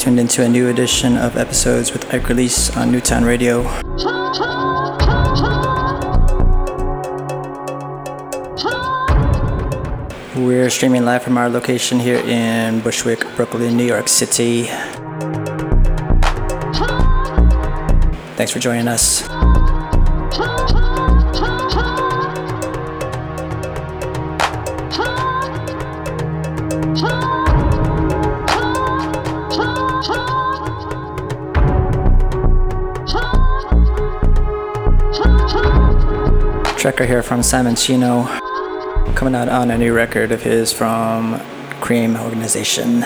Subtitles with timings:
[0.00, 3.60] tuned into a new edition of episodes with Ike Release on Newtown Radio.
[10.42, 14.68] We're streaming live from our location here in Bushwick, Brooklyn, New York City.
[18.36, 19.29] Thanks for joining us.
[37.40, 38.26] Here Simoncino,
[39.16, 41.40] coming out on a new record of his from
[41.80, 43.00] Creme Organization.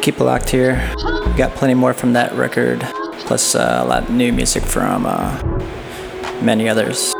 [0.00, 0.76] Keep it locked here.
[1.36, 2.80] Got plenty more from that record,
[3.26, 5.42] plus uh, a lot of new music from uh,
[6.40, 7.15] many others.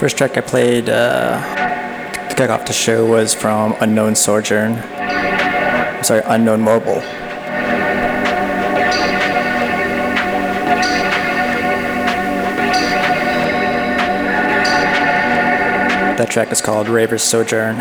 [0.00, 4.76] First track I played uh, to kick off the show was from Unknown Sojourn.
[4.78, 7.02] I'm sorry, Unknown Mobile.
[16.16, 17.76] That track is called Raver's Sojourn.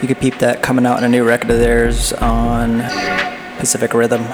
[0.00, 2.82] You could peep that coming out in a new record of theirs on
[3.58, 4.24] Pacific Rhythm.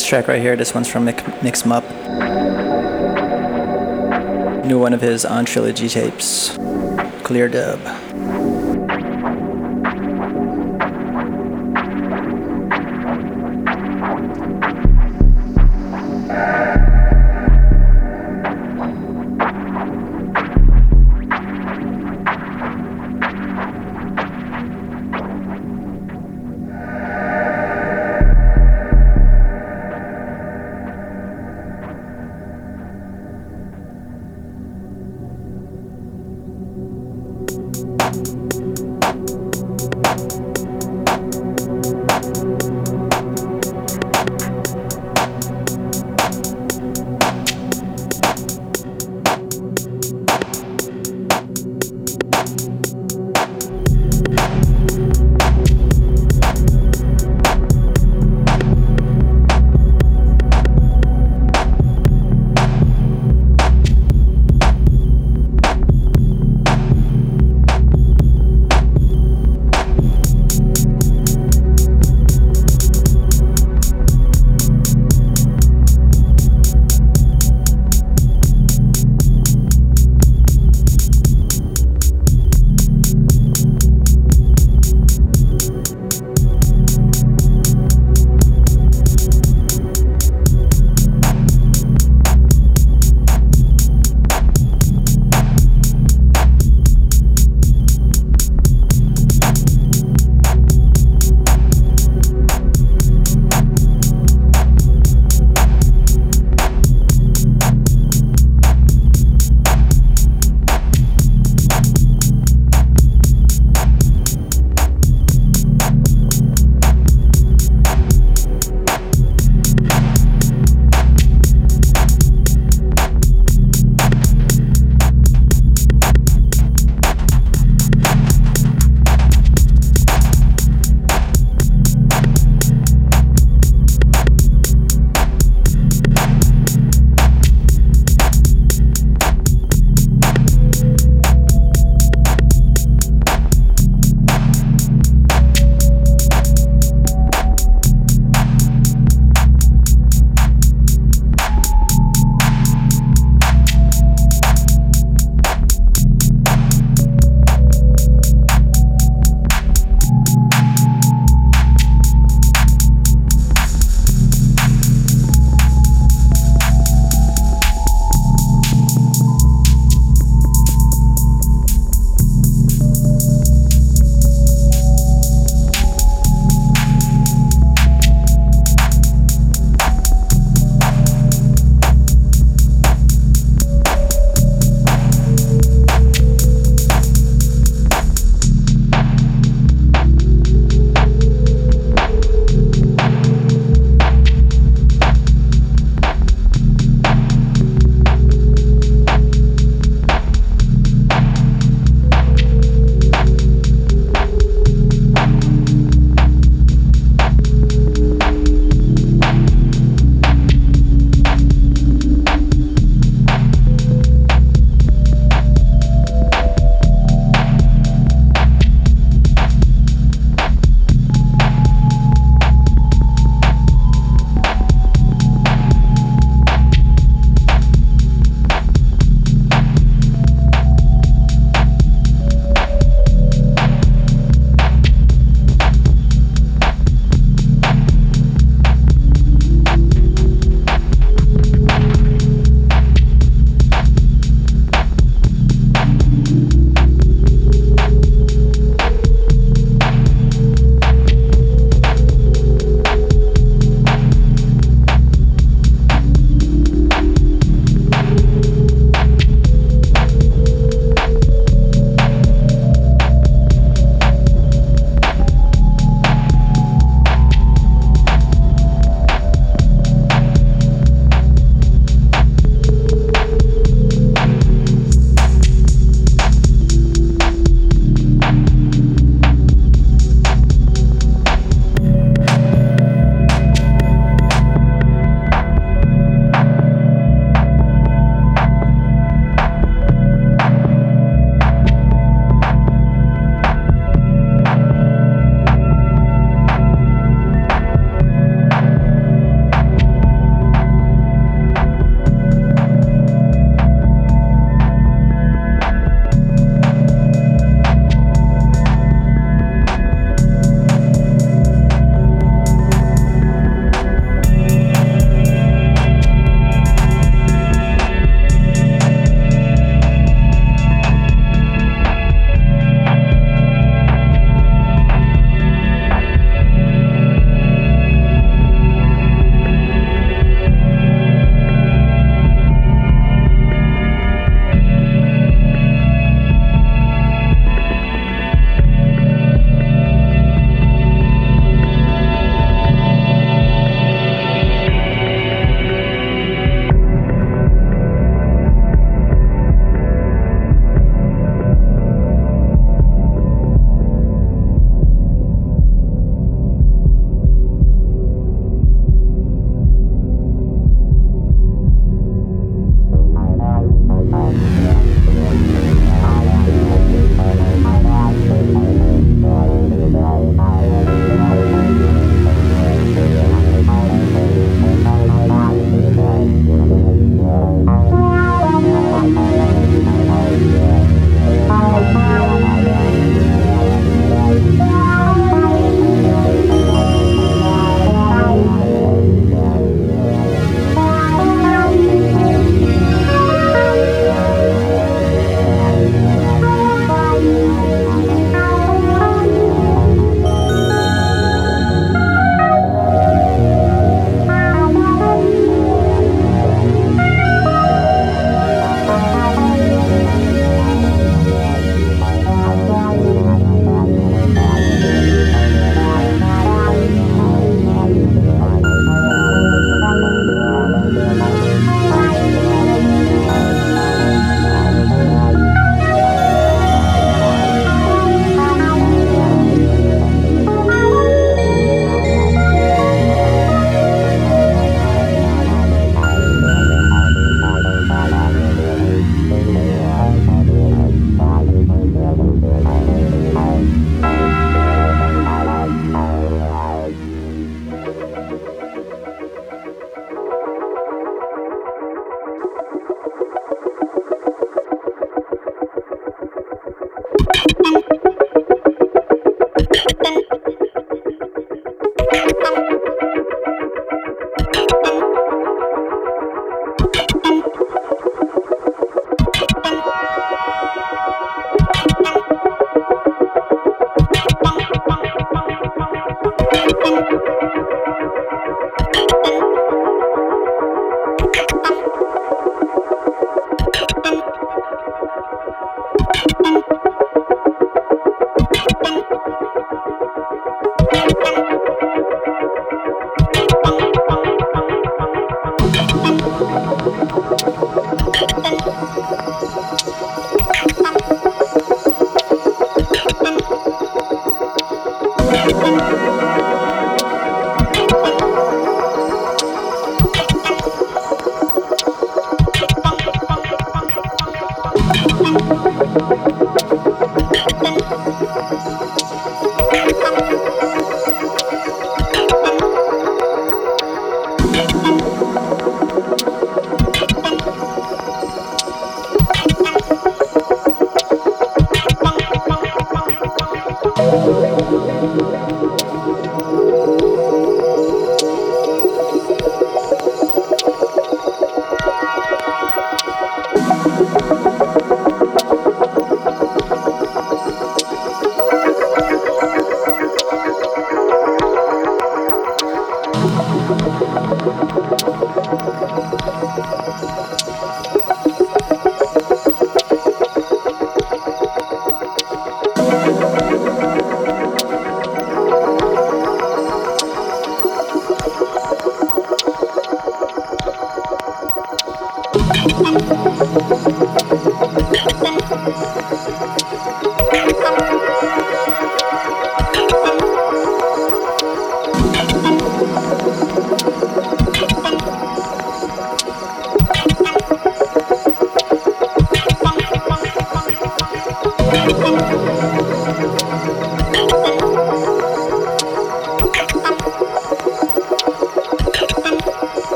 [0.00, 1.84] This track right here, this one's from Mix Mup.
[4.64, 6.56] New one of his on trilogy tapes,
[7.22, 8.39] Clear Dub.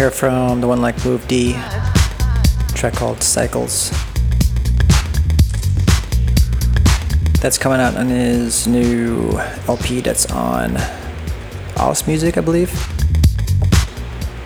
[0.00, 1.52] Here from the one like Move D,
[2.74, 3.90] track called Cycles.
[7.42, 10.78] That's coming out on his new LP that's on
[11.76, 12.72] Alice Music, I believe.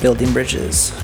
[0.00, 1.03] Building Bridges.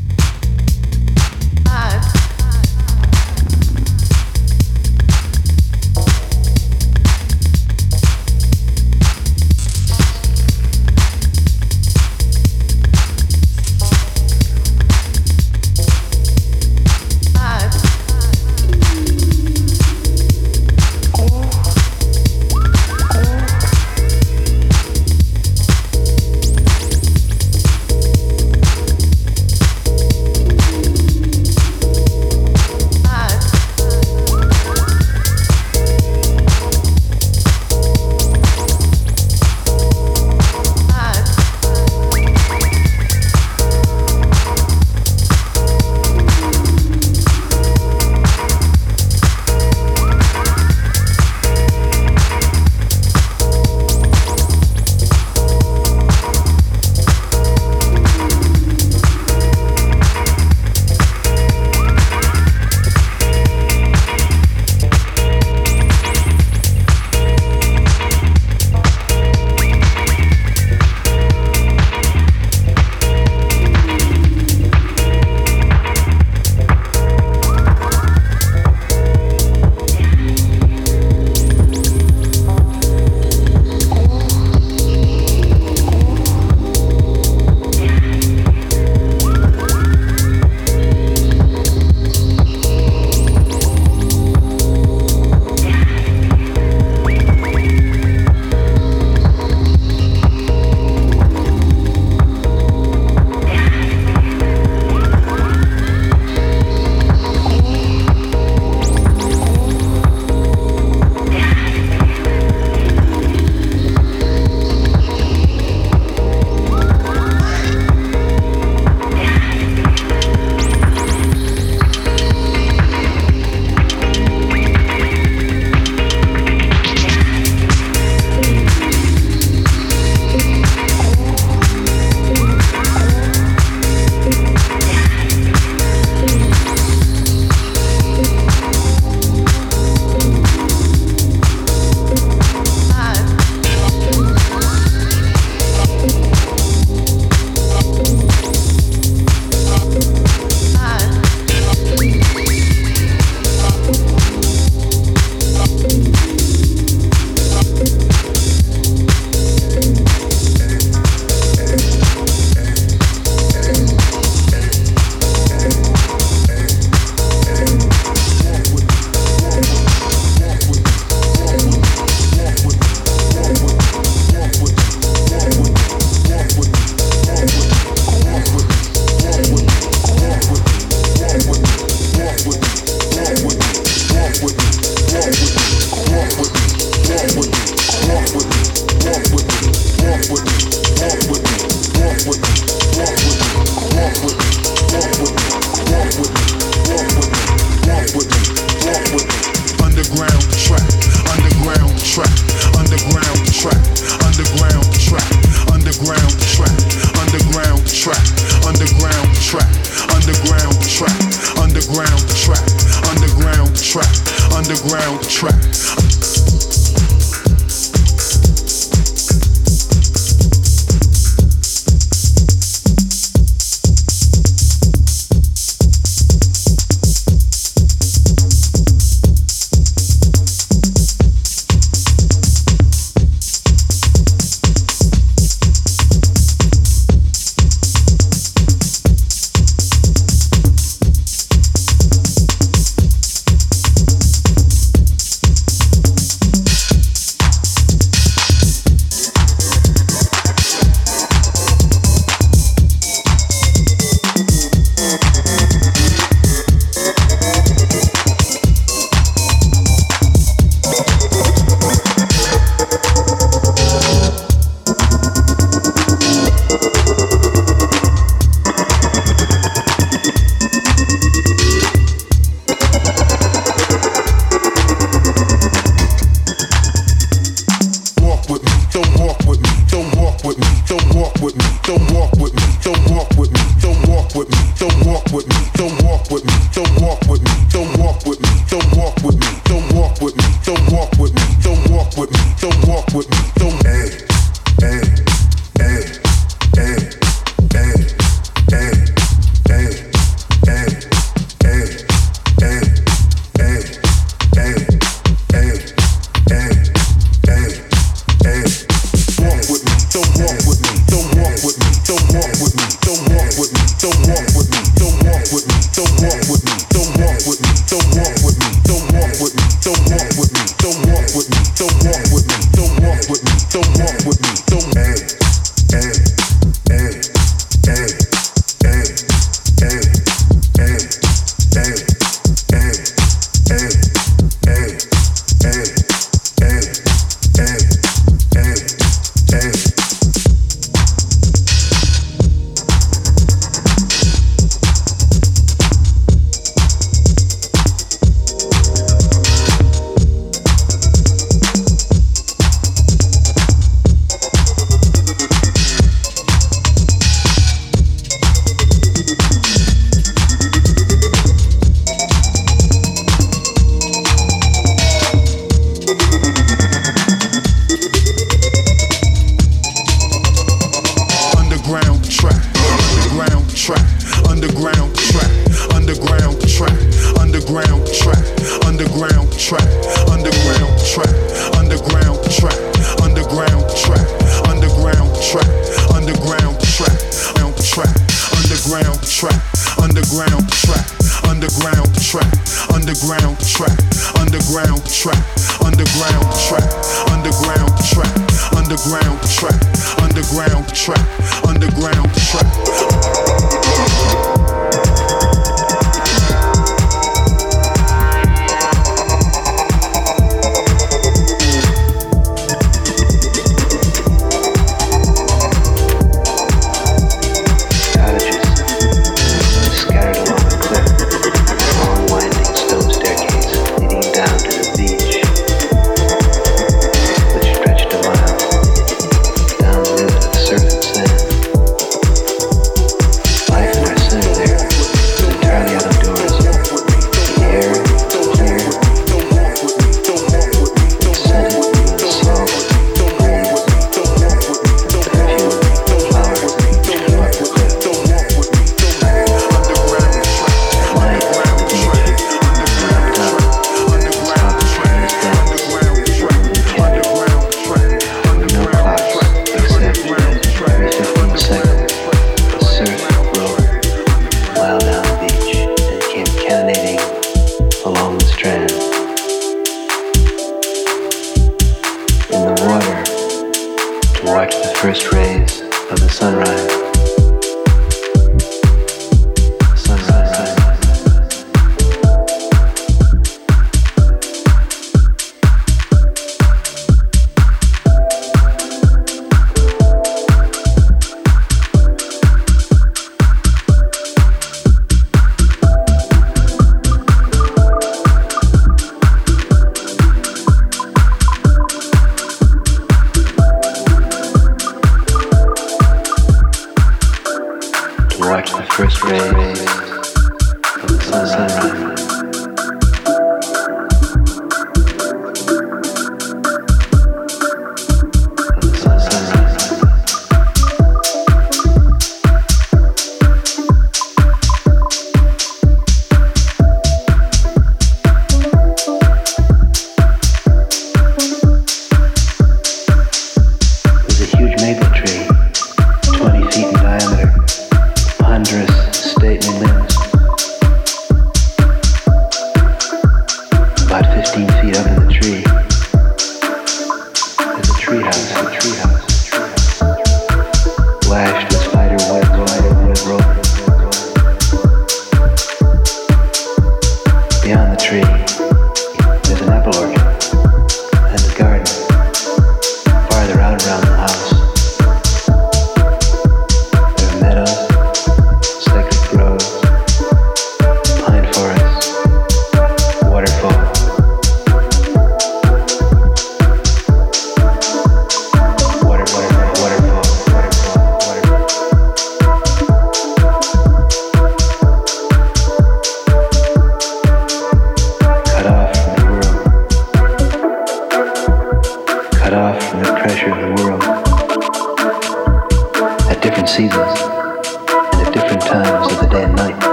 [312.81, 316.41] me, don't walk with me, don't walk with me, don't walk with me, don't walk
[316.49, 318.40] with me, don't walk with me, don't walk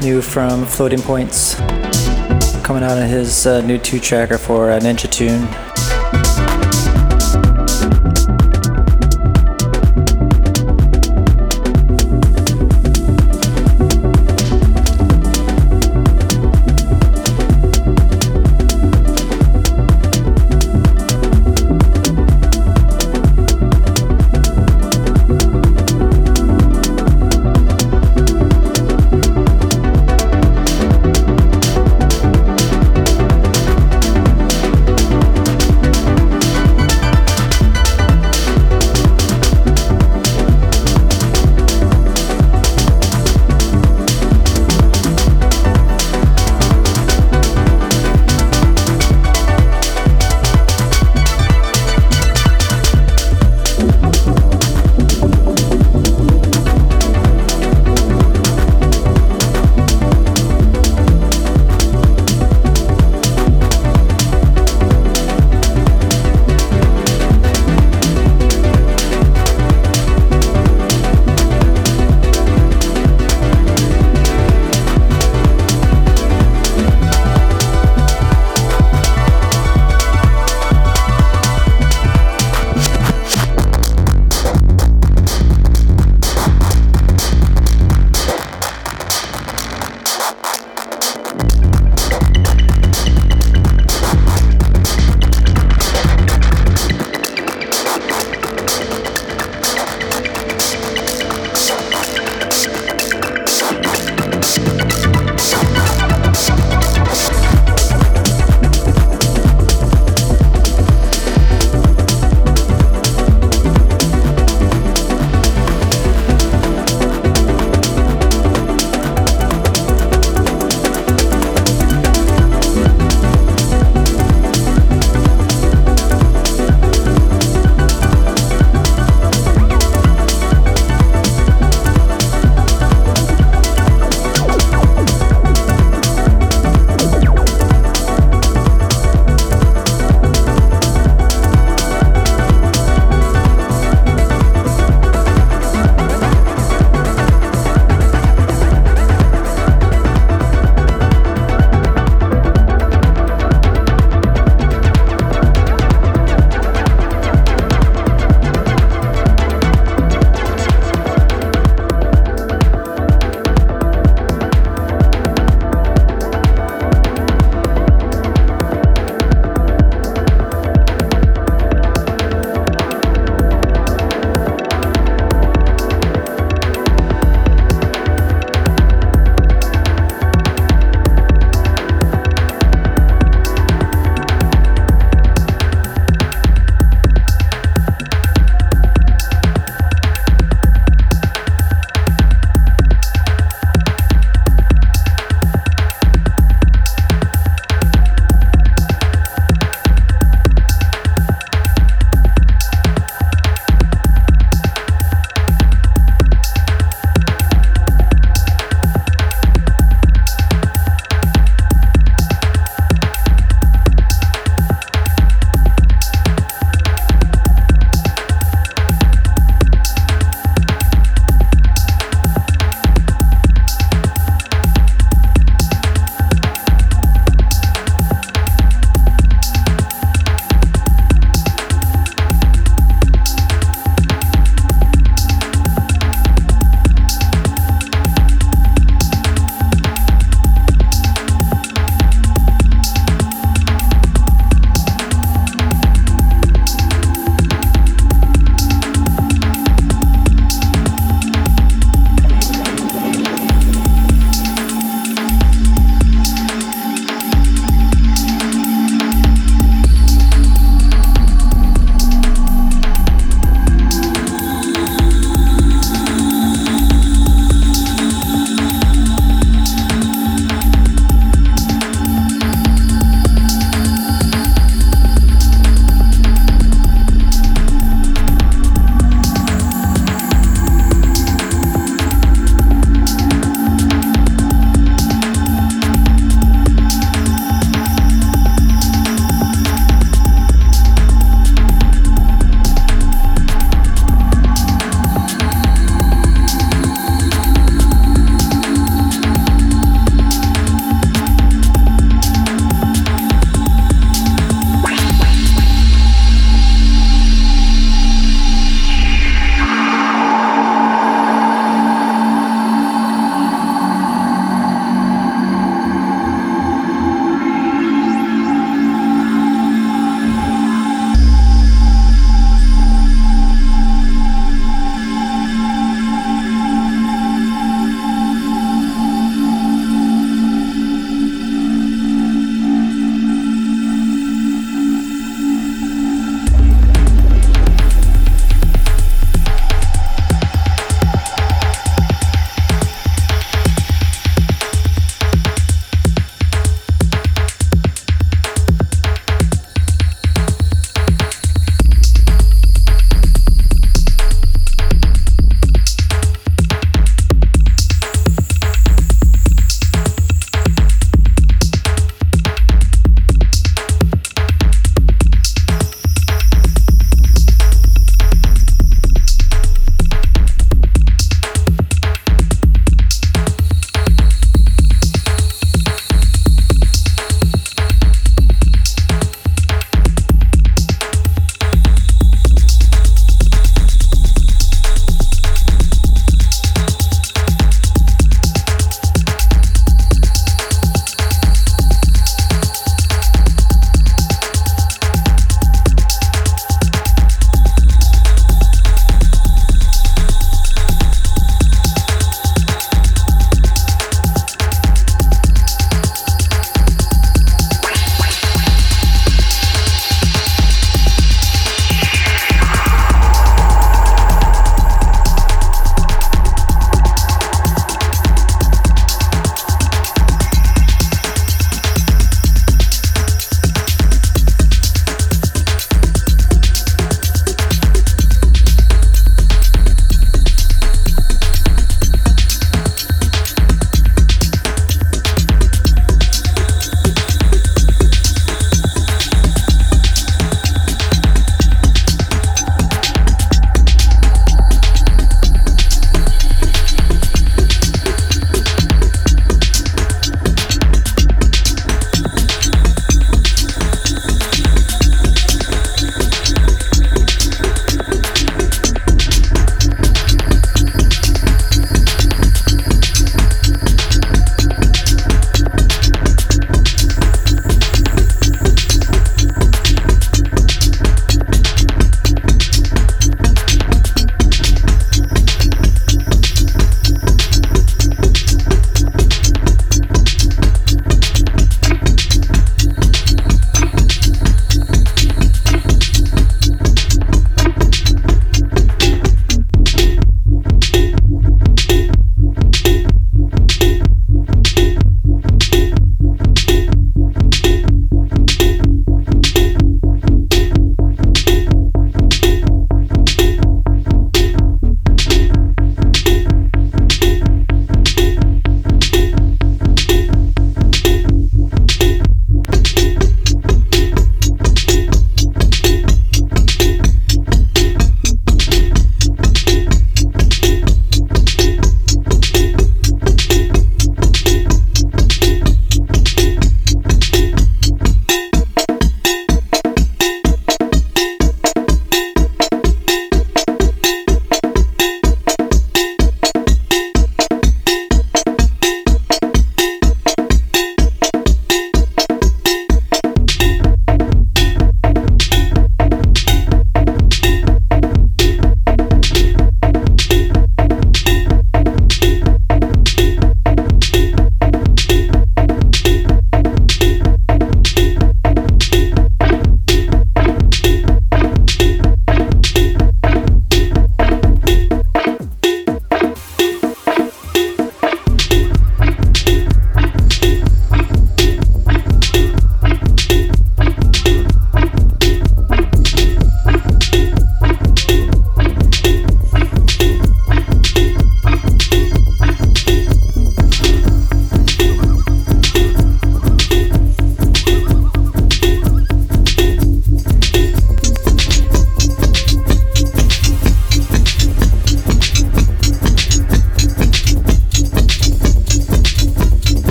[0.00, 1.54] new from Floating Points,
[2.64, 5.67] coming out on his uh, new two tracker for uh, Ninja Tune.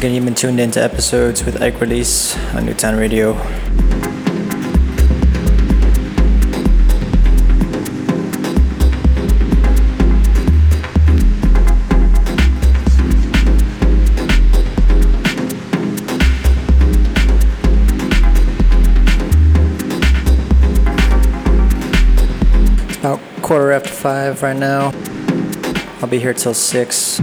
[0.00, 3.32] Again, you've been tuned into episodes with Egg Release on Newtown Radio.
[22.88, 24.92] It's about quarter after five right now.
[26.00, 27.20] I'll be here till six.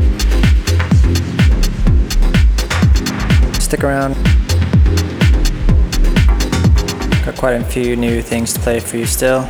[3.68, 4.14] Stick around.
[7.26, 9.46] Got quite a few new things to play for you still.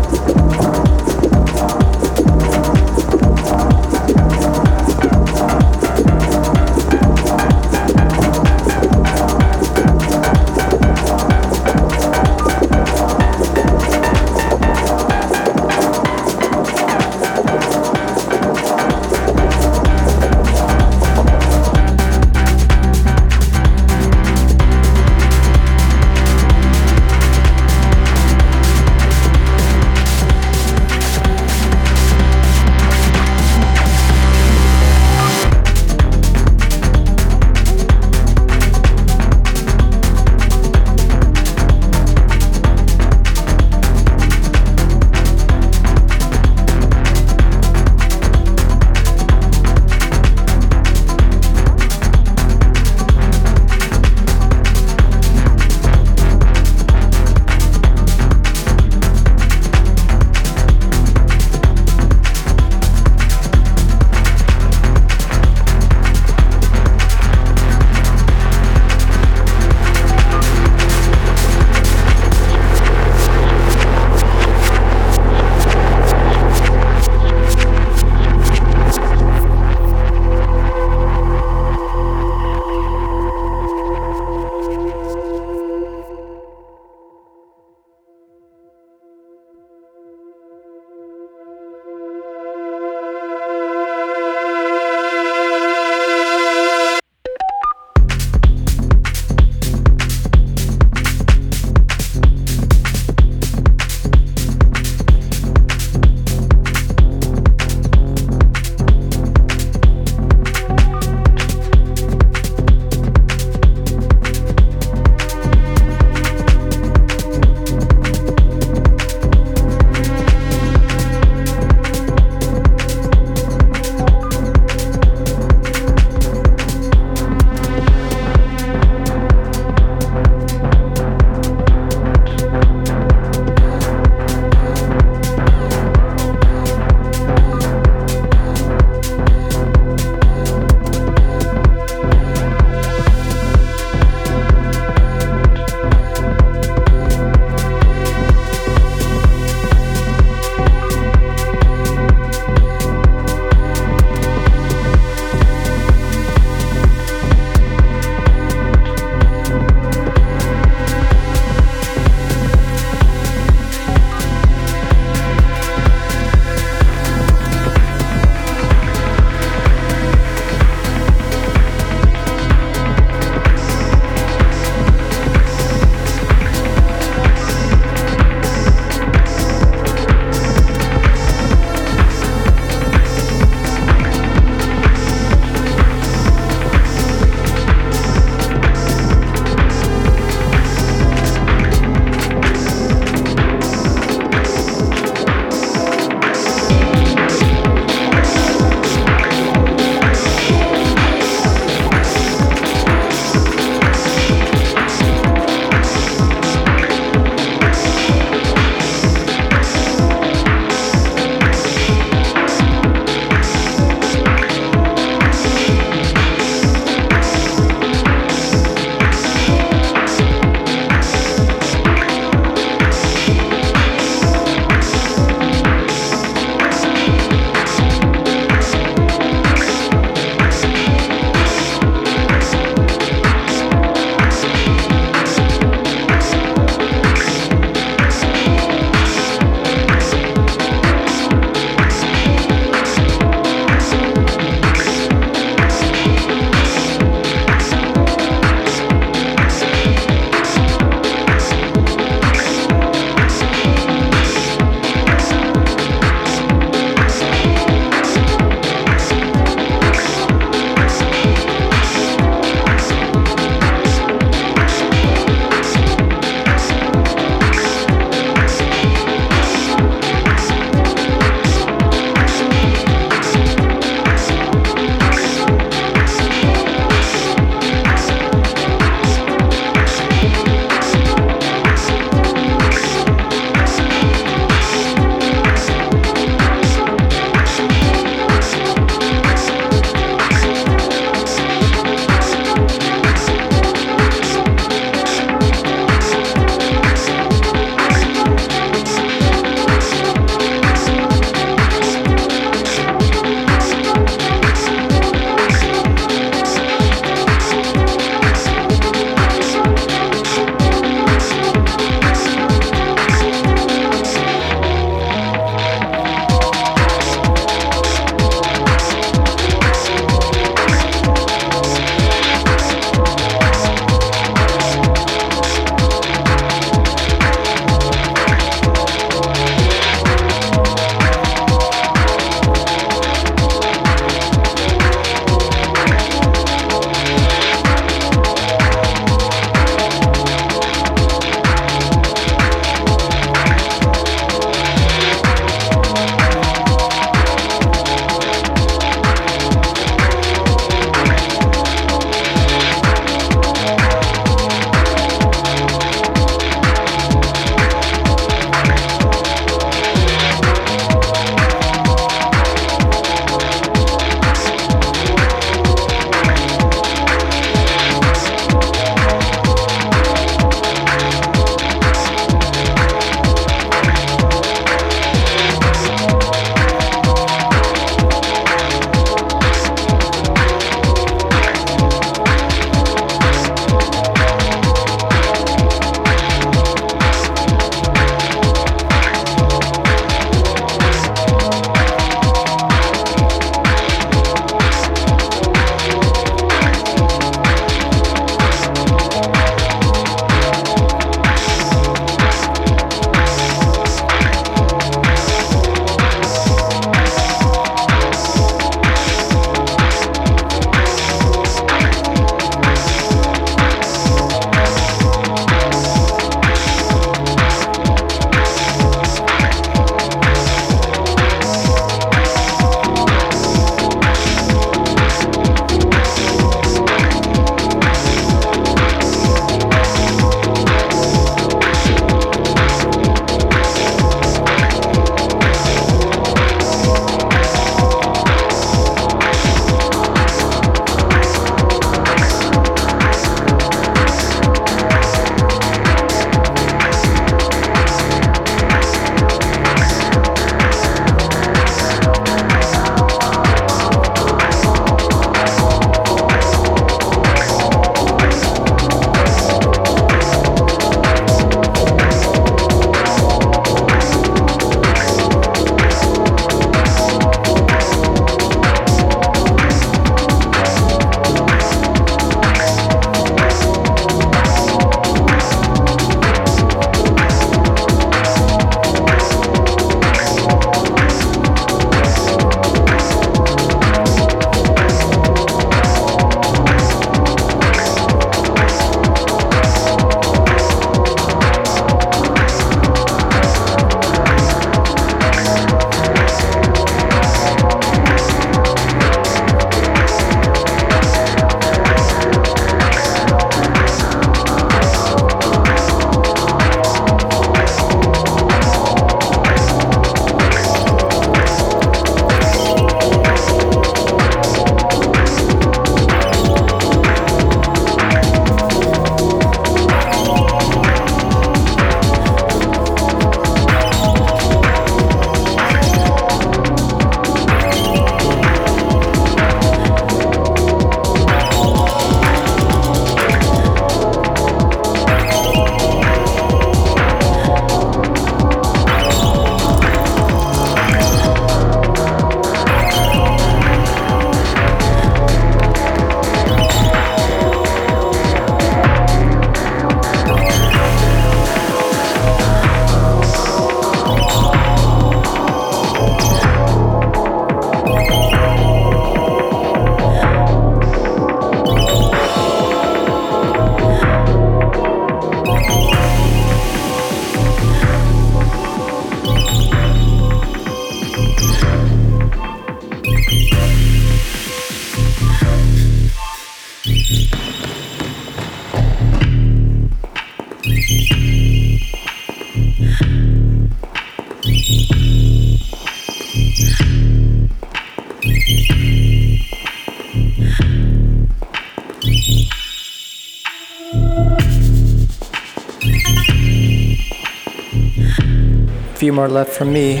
[598.98, 600.00] Few more left from me.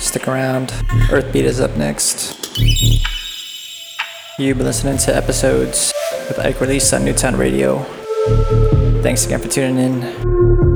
[0.00, 0.70] Stick around.
[1.08, 2.50] Earthbeat is up next.
[4.36, 5.92] You've been listening to episodes
[6.26, 7.84] with Ike Release on Newtown Radio.
[9.04, 10.73] Thanks again for tuning in.